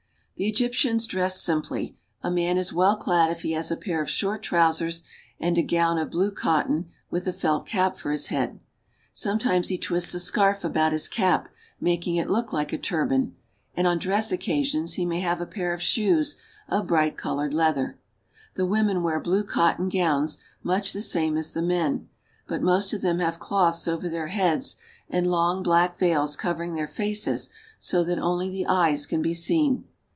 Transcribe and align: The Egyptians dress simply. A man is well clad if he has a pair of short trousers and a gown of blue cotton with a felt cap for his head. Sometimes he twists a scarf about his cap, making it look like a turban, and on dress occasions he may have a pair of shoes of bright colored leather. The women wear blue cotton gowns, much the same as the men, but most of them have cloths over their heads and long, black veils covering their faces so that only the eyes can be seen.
The 0.37 0.47
Egyptians 0.49 1.05
dress 1.05 1.39
simply. 1.39 1.99
A 2.23 2.31
man 2.31 2.57
is 2.57 2.73
well 2.73 2.97
clad 2.97 3.29
if 3.29 3.43
he 3.43 3.51
has 3.51 3.69
a 3.69 3.77
pair 3.77 4.01
of 4.01 4.09
short 4.09 4.41
trousers 4.41 5.03
and 5.39 5.55
a 5.55 5.61
gown 5.61 5.99
of 5.99 6.09
blue 6.09 6.31
cotton 6.31 6.89
with 7.11 7.27
a 7.27 7.31
felt 7.33 7.67
cap 7.67 7.99
for 7.99 8.09
his 8.09 8.29
head. 8.29 8.59
Sometimes 9.13 9.67
he 9.67 9.77
twists 9.77 10.15
a 10.15 10.19
scarf 10.19 10.63
about 10.63 10.93
his 10.93 11.07
cap, 11.07 11.47
making 11.79 12.15
it 12.15 12.27
look 12.27 12.51
like 12.51 12.73
a 12.73 12.79
turban, 12.79 13.35
and 13.77 13.85
on 13.85 13.99
dress 13.99 14.31
occasions 14.31 14.93
he 14.95 15.05
may 15.05 15.19
have 15.19 15.41
a 15.41 15.45
pair 15.45 15.75
of 15.75 15.79
shoes 15.83 16.37
of 16.67 16.87
bright 16.87 17.17
colored 17.17 17.53
leather. 17.53 17.99
The 18.55 18.65
women 18.65 19.03
wear 19.03 19.19
blue 19.19 19.43
cotton 19.43 19.89
gowns, 19.89 20.39
much 20.63 20.91
the 20.91 21.03
same 21.03 21.37
as 21.37 21.51
the 21.53 21.61
men, 21.61 22.09
but 22.47 22.63
most 22.63 22.93
of 22.93 23.01
them 23.01 23.19
have 23.19 23.37
cloths 23.37 23.87
over 23.87 24.09
their 24.09 24.29
heads 24.29 24.75
and 25.07 25.29
long, 25.29 25.61
black 25.61 25.99
veils 25.99 26.35
covering 26.35 26.73
their 26.73 26.87
faces 26.87 27.51
so 27.77 28.03
that 28.05 28.17
only 28.17 28.49
the 28.49 28.65
eyes 28.65 29.05
can 29.05 29.21
be 29.21 29.35
seen. 29.35 29.83